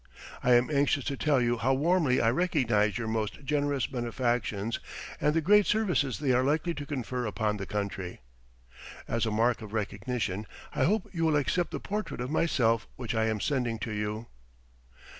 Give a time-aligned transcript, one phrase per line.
[0.41, 4.79] I am anxious to tell you how warmly I recognize your most generous benefactions
[5.19, 8.21] and the great services they are likely to confer upon the country.
[9.07, 13.13] As a mark of recognition, I hope you will accept the portrait of myself which
[13.13, 14.25] I am sending to you.